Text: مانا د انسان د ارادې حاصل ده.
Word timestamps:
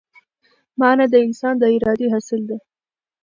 مانا 0.79 1.05
د 1.13 1.15
انسان 1.27 1.53
د 1.59 1.63
ارادې 1.75 2.07
حاصل 2.13 2.41
ده. 2.49 2.57